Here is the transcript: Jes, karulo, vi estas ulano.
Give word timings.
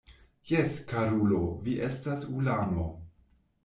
Jes, 0.51 0.73
karulo, 0.93 1.43
vi 1.69 1.79
estas 1.91 2.29
ulano. 2.43 2.93